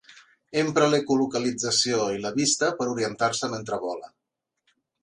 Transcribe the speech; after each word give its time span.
Empra 0.61 0.87
l'ecolocalització 0.93 2.01
i 2.17 2.25
la 2.25 2.33
vista 2.41 2.73
per 2.81 2.89
orientar-se 2.95 3.53
mentre 3.57 3.81
vola. 3.87 4.15